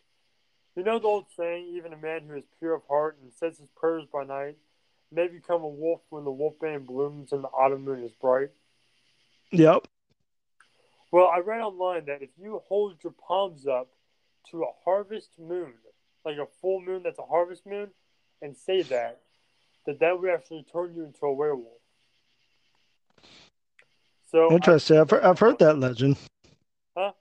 You 0.75 0.83
know 0.83 0.99
the 0.99 1.07
old 1.07 1.25
saying, 1.35 1.73
even 1.75 1.93
a 1.93 1.97
man 1.97 2.21
who 2.27 2.35
is 2.35 2.45
pure 2.59 2.75
of 2.75 2.81
heart 2.87 3.17
and 3.21 3.31
says 3.33 3.57
his 3.57 3.69
prayers 3.75 4.05
by 4.11 4.23
night 4.23 4.57
may 5.11 5.27
become 5.27 5.61
a 5.61 5.67
wolf 5.67 6.01
when 6.09 6.23
the 6.23 6.31
wolf 6.31 6.55
wolfbane 6.59 6.85
blooms 6.85 7.31
and 7.31 7.43
the 7.43 7.49
autumn 7.49 7.83
moon 7.83 8.03
is 8.03 8.11
bright. 8.13 8.49
Yep. 9.51 9.87
Well, 11.11 11.27
I 11.27 11.39
read 11.39 11.61
online 11.61 12.05
that 12.05 12.23
if 12.23 12.31
you 12.39 12.59
hold 12.67 13.03
your 13.03 13.13
palms 13.13 13.67
up 13.67 13.89
to 14.49 14.63
a 14.63 14.71
harvest 14.83 15.37
moon, 15.39 15.73
like 16.25 16.37
a 16.37 16.47
full 16.59 16.81
moon 16.81 17.03
that's 17.03 17.19
a 17.19 17.25
harvest 17.25 17.67
moon, 17.67 17.89
and 18.41 18.57
say 18.57 18.81
that, 18.81 19.21
that 19.85 19.99
that 19.99 20.19
would 20.19 20.31
actually 20.31 20.65
turn 20.71 20.95
you 20.95 21.03
into 21.03 21.25
a 21.25 21.33
werewolf. 21.33 21.82
So 24.33 24.51
Interesting. 24.51 24.97
I've, 24.97 25.13
I've 25.13 25.37
heard 25.37 25.59
that 25.59 25.77
legend. 25.77 26.17
Huh? 26.97 27.11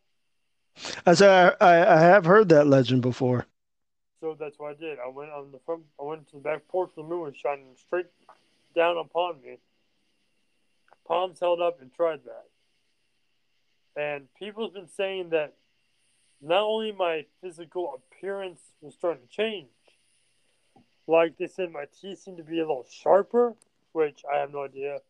I 1.05 1.13
said 1.13 1.55
I, 1.61 1.65
I, 1.65 1.97
I 1.97 2.01
have 2.01 2.25
heard 2.25 2.49
that 2.49 2.67
legend 2.67 3.03
before. 3.03 3.45
So 4.21 4.35
that's 4.39 4.59
what 4.59 4.71
I 4.71 4.75
did. 4.81 4.99
I 4.99 5.09
went 5.09 5.31
on 5.31 5.53
the 5.53 5.59
front. 5.67 5.83
I 6.01 6.05
went 6.05 6.27
to 6.31 6.37
the 6.37 6.43
back 6.43 6.67
porch. 6.69 6.91
The 6.97 7.03
moon 7.03 7.21
was 7.21 7.37
shining 7.37 7.67
straight 7.77 8.07
down 8.75 8.97
upon 8.97 9.43
me. 9.43 9.59
Palms 11.07 11.39
held 11.39 11.61
up 11.61 11.83
and 11.83 11.93
tried 11.93 12.21
that. 12.25 12.47
And 14.01 14.27
people's 14.39 14.73
been 14.73 14.89
saying 14.89 15.31
that 15.31 15.53
not 16.41 16.63
only 16.63 16.93
my 16.93 17.27
physical 17.43 18.01
appearance 18.11 18.61
was 18.81 18.95
starting 18.95 19.23
to 19.23 19.29
change, 19.29 19.69
like 21.07 21.37
they 21.37 21.47
said, 21.47 21.73
my 21.73 21.85
teeth 22.01 22.21
seemed 22.21 22.39
to 22.39 22.43
be 22.43 22.61
a 22.61 22.63
little 22.63 22.87
sharper, 22.91 23.55
which 23.93 24.23
I 24.33 24.39
have 24.39 24.51
no 24.51 24.65
idea 24.65 25.01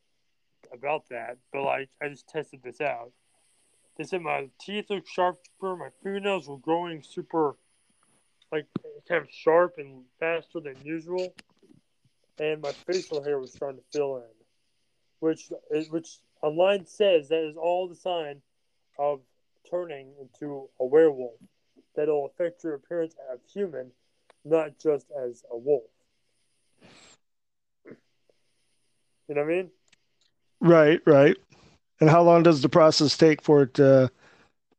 about 0.73 1.09
that. 1.11 1.39
But 1.53 1.63
like, 1.63 1.89
I 2.03 2.09
just 2.09 2.29
tested 2.29 2.61
this 2.63 2.81
out. 2.81 3.13
They 3.97 4.05
said 4.05 4.23
my 4.23 4.49
teeth 4.61 4.87
look 4.91 5.07
sharper. 5.07 5.77
My 5.77 5.89
fingernails 6.03 6.49
were 6.49 6.59
growing 6.59 7.03
super 7.03 7.57
like 8.51 8.67
kind 9.09 9.23
of 9.23 9.29
sharp 9.31 9.75
and 9.79 10.05
faster 10.21 10.61
than 10.61 10.77
usual, 10.85 11.35
and 12.39 12.61
my 12.61 12.73
facial 12.73 13.23
hair 13.23 13.39
was 13.39 13.53
starting 13.53 13.79
to 13.79 13.99
fill 13.99 14.17
in, 14.19 14.23
which 15.21 15.51
which 15.91 16.19
online 16.43 16.85
says 16.87 17.29
that 17.29 17.49
is 17.49 17.57
all 17.57 17.89
the 17.89 17.95
sign 17.95 18.43
of 18.99 19.21
turning 19.71 20.13
into 20.21 20.69
a 20.81 20.85
werewolf. 20.85 21.39
That'll 21.95 22.27
affect 22.27 22.65
your 22.65 22.75
appearance 22.75 23.15
as 23.33 23.41
human, 23.53 23.91
not 24.45 24.79
just 24.79 25.07
as 25.11 25.45
a 25.51 25.57
wolf. 25.57 25.83
You 27.87 29.35
know 29.35 29.43
what 29.43 29.53
I 29.53 29.57
mean? 29.57 29.71
Right, 30.63 31.01
right. 31.07 31.37
And 32.01 32.09
how 32.09 32.23
long 32.23 32.45
does 32.45 32.63
the 32.63 32.69
process 32.69 33.17
take 33.17 33.43
for 33.43 33.63
it 33.63 33.75
to 33.75 34.11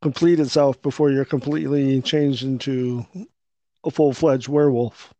complete 0.00 0.40
itself 0.40 0.80
before 0.80 1.10
you're 1.10 1.26
completely 1.26 2.00
changed 2.00 2.42
into 2.42 3.06
a 3.84 3.90
full 3.90 4.14
fledged 4.14 4.48
werewolf? 4.48 5.12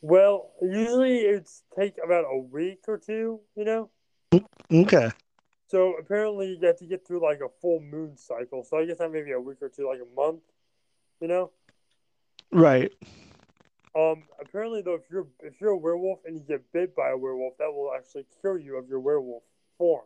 Well, 0.00 0.50
usually 0.60 1.18
it's 1.18 1.62
take 1.78 1.94
about 2.04 2.24
a 2.24 2.36
week 2.36 2.80
or 2.88 2.98
two. 2.98 3.40
You 3.56 3.64
know. 3.64 3.90
Okay. 4.72 5.10
So 5.68 5.94
apparently 5.94 6.58
you 6.60 6.66
have 6.66 6.78
to 6.78 6.86
get 6.86 7.06
through 7.06 7.22
like 7.22 7.38
a 7.38 7.48
full 7.60 7.80
moon 7.80 8.16
cycle. 8.16 8.64
So 8.64 8.76
I 8.76 8.86
guess 8.86 8.98
that 8.98 9.12
maybe 9.12 9.30
a 9.30 9.40
week 9.40 9.58
or 9.62 9.68
two, 9.68 9.88
like 9.88 10.00
a 10.00 10.20
month. 10.20 10.42
You 11.20 11.28
know. 11.28 11.50
Right. 12.50 12.92
Um. 13.94 14.24
Apparently 14.40 14.82
though, 14.82 14.94
if 14.94 15.02
you're 15.10 15.26
if 15.42 15.60
you're 15.60 15.70
a 15.70 15.76
werewolf 15.76 16.20
and 16.24 16.36
you 16.36 16.42
get 16.42 16.72
bit 16.72 16.94
by 16.96 17.10
a 17.10 17.16
werewolf, 17.16 17.58
that 17.58 17.72
will 17.72 17.92
actually 17.96 18.26
cure 18.40 18.58
you 18.58 18.76
of 18.76 18.88
your 18.88 19.00
werewolf 19.00 19.42
form. 19.78 20.04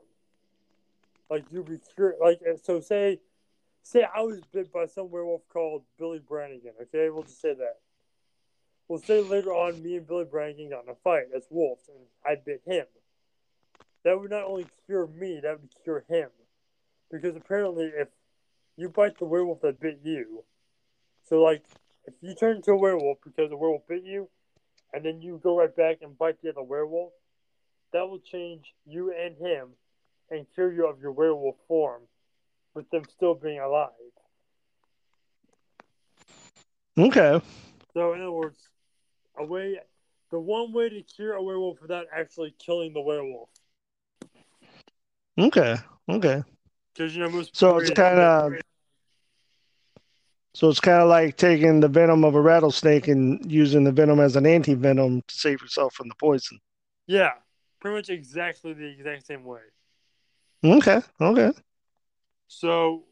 Like 1.30 1.44
you'll 1.50 1.64
be 1.64 1.78
cured. 1.94 2.16
Like 2.20 2.40
so, 2.62 2.80
say, 2.80 3.20
say 3.82 4.04
I 4.04 4.22
was 4.22 4.40
bit 4.52 4.72
by 4.72 4.86
some 4.86 5.10
werewolf 5.10 5.42
called 5.48 5.82
Billy 5.98 6.20
Brannigan. 6.20 6.72
Okay, 6.82 7.10
we'll 7.10 7.22
just 7.22 7.40
say 7.40 7.54
that. 7.54 7.76
We'll 8.88 9.00
say 9.00 9.20
later 9.20 9.52
on, 9.52 9.82
me 9.82 9.96
and 9.96 10.06
Billy 10.06 10.24
Brannigan 10.24 10.70
got 10.70 10.84
in 10.84 10.90
a 10.90 10.94
fight 10.94 11.24
as 11.34 11.46
wolves, 11.50 11.88
and 11.88 11.98
I 12.24 12.36
bit 12.36 12.62
him. 12.64 12.86
That 14.04 14.20
would 14.20 14.30
not 14.30 14.44
only 14.44 14.66
cure 14.86 15.08
me, 15.08 15.40
that 15.42 15.60
would 15.60 15.70
cure 15.82 16.04
him, 16.08 16.28
because 17.10 17.34
apparently, 17.34 17.86
if 17.86 18.08
you 18.76 18.88
bite 18.88 19.18
the 19.18 19.24
werewolf 19.24 19.60
that 19.62 19.80
bit 19.80 19.98
you, 20.04 20.44
so 21.28 21.42
like 21.42 21.64
if 22.06 22.14
you 22.20 22.34
turn 22.34 22.56
into 22.56 22.72
a 22.72 22.76
werewolf 22.76 23.18
because 23.24 23.50
the 23.50 23.56
werewolf 23.56 23.82
bit 23.88 24.04
you, 24.04 24.28
and 24.92 25.04
then 25.04 25.20
you 25.20 25.40
go 25.42 25.58
right 25.58 25.74
back 25.74 25.98
and 26.02 26.16
bite 26.16 26.40
the 26.42 26.50
other 26.50 26.62
werewolf, 26.62 27.12
that 27.92 28.08
will 28.08 28.20
change 28.20 28.74
you 28.86 29.12
and 29.12 29.36
him 29.36 29.68
and 30.30 30.46
cure 30.54 30.72
you 30.72 30.86
of 30.86 31.00
your 31.00 31.12
werewolf 31.12 31.56
form, 31.68 32.02
with 32.74 32.88
them 32.90 33.02
still 33.10 33.34
being 33.34 33.60
alive. 33.60 33.90
Okay. 36.98 37.40
So, 37.94 38.12
in 38.14 38.20
other 38.20 38.32
words, 38.32 38.58
a 39.38 39.44
way, 39.44 39.78
the 40.30 40.40
one 40.40 40.72
way 40.72 40.88
to 40.88 41.02
cure 41.02 41.34
a 41.34 41.42
werewolf 41.42 41.80
without 41.80 42.06
actually 42.14 42.54
killing 42.58 42.92
the 42.92 43.00
werewolf, 43.00 43.48
Okay. 45.38 45.76
Okay. 46.08 46.42
because 46.94 47.14
you 47.14 47.22
know 47.22 47.30
most. 47.30 47.54
So 47.54 47.76
it's 47.76 47.90
kind 47.90 48.18
of 48.18 48.54
so 50.56 50.70
it's 50.70 50.80
kind 50.80 51.02
of 51.02 51.08
like 51.10 51.36
taking 51.36 51.80
the 51.80 51.88
venom 51.88 52.24
of 52.24 52.34
a 52.34 52.40
rattlesnake 52.40 53.08
and 53.08 53.52
using 53.52 53.84
the 53.84 53.92
venom 53.92 54.18
as 54.20 54.36
an 54.36 54.46
anti 54.46 54.72
venom 54.72 55.20
to 55.28 55.34
save 55.34 55.60
yourself 55.60 55.92
from 55.92 56.08
the 56.08 56.14
poison. 56.14 56.58
yeah, 57.06 57.32
pretty 57.78 57.96
much 57.96 58.08
exactly 58.08 58.72
the 58.72 58.86
exact 58.86 59.26
same 59.26 59.44
way. 59.44 59.60
Okay. 60.64 61.02
Okay. 61.20 61.52
So, 62.48 63.04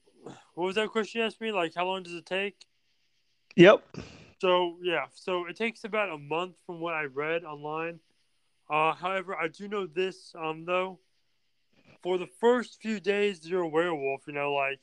what 0.54 0.64
was 0.64 0.76
that 0.76 0.88
question 0.88 1.20
you 1.20 1.26
asked 1.26 1.38
me? 1.38 1.52
Like, 1.52 1.74
how 1.74 1.84
long 1.84 2.02
does 2.02 2.14
it 2.14 2.24
take? 2.24 2.64
Yep. 3.56 3.84
So 4.40 4.78
yeah, 4.82 5.04
so 5.12 5.46
it 5.46 5.54
takes 5.54 5.84
about 5.84 6.08
a 6.08 6.16
month 6.16 6.54
from 6.64 6.80
what 6.80 6.94
I 6.94 7.04
read 7.04 7.44
online. 7.44 8.00
Uh, 8.70 8.94
however, 8.94 9.36
I 9.36 9.48
do 9.48 9.68
know 9.68 9.86
this 9.86 10.34
um 10.34 10.64
though. 10.64 10.98
For 12.02 12.16
the 12.16 12.28
first 12.40 12.80
few 12.80 13.00
days 13.00 13.46
you're 13.46 13.64
a 13.64 13.68
werewolf, 13.68 14.22
you 14.26 14.32
know, 14.32 14.54
like 14.54 14.80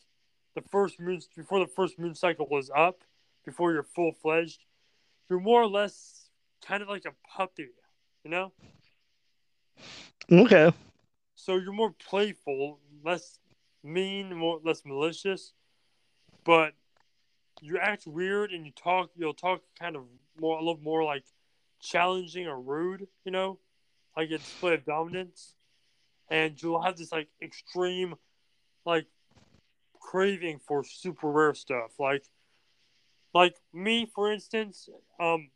the 0.55 0.61
first 0.61 0.99
moon 0.99 1.21
before 1.35 1.59
the 1.59 1.67
first 1.67 1.97
moon 1.99 2.15
cycle 2.15 2.47
was 2.49 2.69
up, 2.75 3.03
before 3.45 3.71
you're 3.71 3.83
full 3.83 4.11
fledged, 4.11 4.65
you're 5.29 5.39
more 5.39 5.61
or 5.61 5.67
less 5.67 6.29
kind 6.65 6.81
of 6.81 6.89
like 6.89 7.05
a 7.05 7.13
puppy, 7.35 7.69
you 8.23 8.31
know. 8.31 8.51
Okay. 10.31 10.71
So 11.35 11.55
you're 11.57 11.73
more 11.73 11.93
playful, 12.07 12.79
less 13.03 13.39
mean, 13.83 14.35
more 14.35 14.59
less 14.63 14.83
malicious, 14.85 15.53
but 16.43 16.73
you 17.61 17.77
act 17.79 18.05
weird 18.05 18.51
and 18.51 18.65
you 18.65 18.71
talk. 18.71 19.09
You'll 19.15 19.33
talk 19.33 19.61
kind 19.79 19.95
of 19.95 20.03
more 20.39 20.57
a 20.57 20.59
little 20.59 20.81
more 20.81 21.03
like 21.03 21.23
challenging 21.81 22.47
or 22.47 22.59
rude, 22.59 23.07
you 23.25 23.31
know, 23.31 23.59
like 24.15 24.29
a 24.29 24.37
display 24.37 24.75
of 24.75 24.85
dominance, 24.85 25.55
and 26.29 26.61
you'll 26.61 26.81
have 26.81 26.97
this 26.97 27.11
like 27.11 27.27
extreme, 27.41 28.15
like 28.85 29.07
craving 30.11 30.59
for 30.67 30.83
super 30.83 31.31
rare 31.31 31.53
stuff, 31.53 31.91
like, 31.97 32.25
like 33.33 33.55
me 33.73 34.05
for 34.05 34.29
instance. 34.29 34.89
Um, 35.21 35.51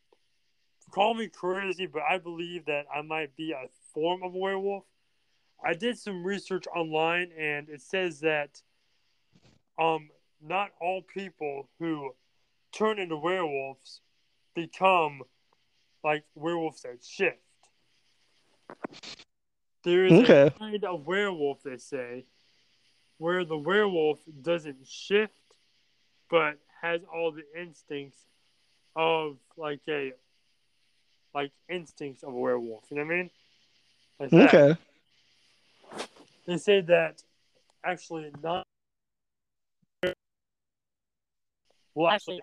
call 0.92 1.14
me 1.14 1.28
crazy, 1.28 1.88
but 1.88 2.04
I 2.10 2.20
believe 2.20 2.66
that 2.68 2.86
I 2.94 3.02
might 3.02 3.36
be 3.36 3.52
a 3.52 3.68
form 3.94 4.24
of 4.24 4.34
a 4.34 4.38
werewolf. 4.38 4.86
I 5.64 5.74
did 5.74 5.98
some 5.98 6.24
research 6.24 6.68
online, 6.74 7.32
and 7.38 7.68
it 7.68 7.82
says 7.82 8.22
that 8.22 8.62
um, 9.78 10.10
not 10.42 10.70
all 10.80 11.02
people 11.02 11.68
who 11.80 12.12
turn 12.72 12.98
into 12.98 13.18
werewolves 13.18 14.00
become 14.56 15.22
like 16.02 16.24
werewolves 16.34 16.84
that 16.84 17.04
shift. 17.04 17.40
There 19.84 20.06
is 20.06 20.14
Okay. 20.14 20.48
a 20.48 20.58
kind 20.58 20.86
of 20.86 21.06
werewolf, 21.06 21.62
they 21.64 21.78
say, 21.78 22.26
where 23.17 23.45
the 23.45 23.57
werewolf 23.57 24.19
doesn't 24.41 24.88
shift, 24.88 25.34
but 26.29 26.57
has 26.81 27.01
all 27.13 27.31
the 27.31 27.43
instincts 27.60 28.19
of 28.95 29.38
like 29.57 29.81
a 29.89 30.13
like 31.34 31.51
instincts 31.69 32.24
of 32.24 32.34
a 32.34 32.38
werewolf. 32.38 32.84
You 32.89 32.98
know 32.98 33.05
what 33.05 33.13
I 33.13 33.17
mean? 33.17 33.29
Like 34.19 34.29
that. 34.31 34.53
Okay. 34.53 34.79
They 36.45 36.57
say 36.57 36.81
that 36.81 37.24
actually 37.84 38.31
not. 38.41 38.63
Well, 41.93 42.12
actually, 42.12 42.41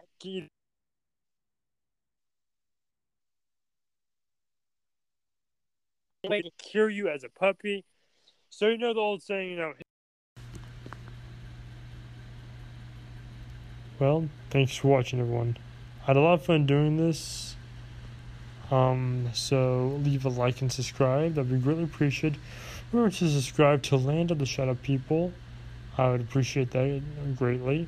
way 6.28 6.42
to 6.42 6.50
cure 6.58 6.88
you 6.88 7.08
as 7.08 7.24
a 7.24 7.28
puppy. 7.28 7.84
So 8.50 8.68
you 8.68 8.78
know 8.78 8.94
the 8.94 9.00
old 9.00 9.22
saying, 9.22 9.50
you 9.50 9.56
know. 9.56 9.72
Well, 14.02 14.28
thanks 14.50 14.74
for 14.74 14.88
watching, 14.88 15.20
everyone. 15.20 15.58
I 16.02 16.06
had 16.06 16.16
a 16.16 16.20
lot 16.20 16.34
of 16.34 16.44
fun 16.44 16.66
doing 16.66 16.96
this. 16.96 17.54
Um, 18.68 19.30
so 19.32 20.00
leave 20.02 20.24
a 20.24 20.28
like 20.28 20.60
and 20.60 20.72
subscribe. 20.72 21.34
That'd 21.34 21.52
be 21.52 21.58
greatly 21.58 21.84
appreciated. 21.84 22.40
Remember 22.90 23.14
to 23.14 23.30
subscribe 23.30 23.80
to 23.84 23.96
Land 23.96 24.32
of 24.32 24.40
the 24.40 24.44
Shadow 24.44 24.74
People. 24.74 25.32
I 25.96 26.10
would 26.10 26.20
appreciate 26.20 26.72
that 26.72 27.00
greatly. 27.36 27.86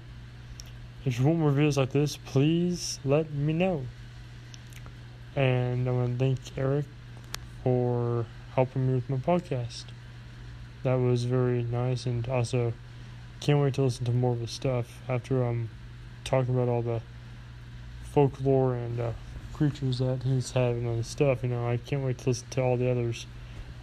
If 1.05 1.19
you 1.19 1.27
want 1.27 1.41
more 1.41 1.51
videos 1.51 1.77
like 1.77 1.91
this, 1.91 2.17
please 2.17 3.01
let 3.05 3.33
me 3.33 3.53
know. 3.53 3.83
And 5.35 5.89
I 5.89 5.91
want 5.91 6.17
to 6.17 6.25
thank 6.25 6.39
Eric 6.57 6.85
for 7.65 8.25
helping 8.55 8.87
me 8.87 8.95
with 8.95 9.11
my 9.11 9.17
podcast. 9.17 9.87
That 10.85 10.95
was 10.95 11.25
very 11.25 11.65
nice, 11.65 12.07
and 12.07 12.29
also 12.29 12.73
can't 13.41 13.59
wait 13.59 13.75
to 13.75 13.83
listen 13.83 14.05
to 14.05 14.13
more 14.13 14.35
of 14.35 14.41
his 14.43 14.53
stuff 14.53 15.01
after 15.09 15.43
I'm 15.43 15.71
talking 16.25 16.55
about 16.55 16.69
all 16.69 16.83
the 16.83 17.01
folklore 18.13 18.75
and 18.75 19.01
uh, 19.01 19.13
creatures 19.53 19.99
that 19.99 20.23
he's 20.23 20.51
having 20.53 20.87
on 20.87 20.97
his 20.97 21.07
stuff. 21.07 21.43
You 21.43 21.51
know, 21.51 21.69
I 21.69 21.79
can't 21.79 22.05
wait 22.05 22.19
to 22.19 22.31
listen 22.31 22.49
to 22.51 22.63
all 22.63 22.77
the 22.77 22.91
others. 22.91 23.27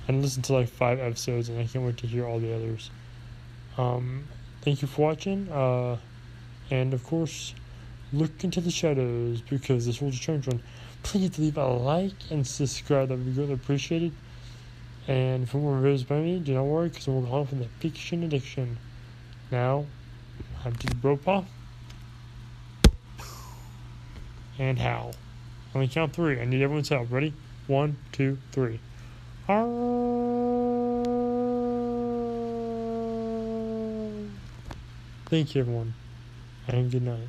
I 0.08 0.12
listened 0.14 0.46
to 0.46 0.54
like 0.54 0.70
five 0.70 1.00
episodes, 1.00 1.50
and 1.50 1.60
I 1.60 1.66
can't 1.66 1.86
wait 1.86 1.98
to 1.98 2.08
hear 2.08 2.26
all 2.26 2.40
the 2.40 2.54
others. 2.54 2.90
Um, 3.78 4.28
thank 4.62 4.82
you 4.82 4.88
for 4.88 5.02
watching. 5.02 5.50
Uh, 5.50 5.98
and 6.70 6.94
of 6.94 7.04
course, 7.04 7.54
look 8.14 8.44
into 8.44 8.62
the 8.62 8.72
shadows 8.72 9.42
because 9.42 9.86
this 9.86 10.02
will 10.02 10.12
change 10.12 10.48
one. 10.48 10.62
Please 11.04 11.38
leave 11.40 11.58
a 11.58 11.68
like 11.68 12.14
and 12.30 12.46
subscribe. 12.46 13.10
That 13.10 13.18
would 13.18 13.26
be 13.26 13.34
greatly 13.34 13.54
appreciated. 13.54 14.12
And 15.08 15.50
for 15.50 15.58
more 15.58 15.78
videos 15.78 16.08
by 16.08 16.20
me, 16.20 16.40
do 16.40 16.54
not 16.54 16.64
worry 16.64 16.90
because 16.90 17.08
I'm 17.08 17.26
going 17.26 17.48
for 17.48 17.56
the 17.56 17.66
fiction 17.80 18.24
addiction. 18.24 18.78
Now, 19.52 19.86
I'm 20.64 20.76
to 20.76 20.88
the 20.88 20.96
Bropaw. 20.96 21.46
And 24.62 24.78
howl. 24.78 25.16
On 25.74 25.82
the 25.82 25.88
count 25.88 26.14
three. 26.14 26.40
I 26.40 26.46
need 26.46 26.62
everyone's 26.62 26.90
help. 26.90 27.12
Ready? 27.12 27.34
One, 27.66 27.98
two, 28.12 28.38
three. 28.52 28.80
Thank 35.26 35.56
you, 35.56 35.62
everyone, 35.62 35.96
and 36.68 36.92
good 36.92 37.02
night. 37.02 37.28